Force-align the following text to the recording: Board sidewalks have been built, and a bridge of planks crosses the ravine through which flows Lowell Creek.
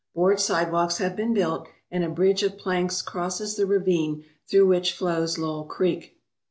Board 0.15 0.39
sidewalks 0.39 0.97
have 0.97 1.15
been 1.15 1.31
built, 1.31 1.67
and 1.91 2.03
a 2.03 2.09
bridge 2.09 2.41
of 2.41 2.57
planks 2.57 3.03
crosses 3.03 3.55
the 3.55 3.67
ravine 3.67 4.25
through 4.49 4.65
which 4.65 4.93
flows 4.93 5.37
Lowell 5.37 5.65
Creek. 5.65 6.17